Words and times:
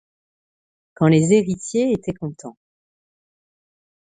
Quand 0.95 1.05
les 1.05 1.31
héritiers 1.33 1.91
étaient 1.91 2.15
contents. 2.15 2.57